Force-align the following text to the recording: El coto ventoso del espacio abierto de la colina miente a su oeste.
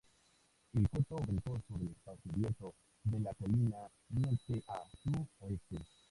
El 0.73 0.89
coto 0.89 1.17
ventoso 1.27 1.77
del 1.77 1.89
espacio 1.89 2.31
abierto 2.31 2.73
de 3.03 3.19
la 3.19 3.35
colina 3.35 3.87
miente 4.09 4.63
a 4.67 4.81
su 5.03 5.11
oeste. 5.41 5.77